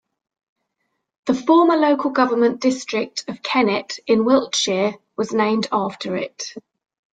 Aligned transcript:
The 1.27 1.35
former 1.35 1.75
local 1.75 2.09
government 2.09 2.59
district 2.59 3.23
of 3.27 3.43
Kennet 3.43 3.99
in 4.07 4.25
Wiltshire 4.25 4.95
was 5.15 5.31
named 5.31 5.67
after 5.71 6.15
it. 6.17 6.55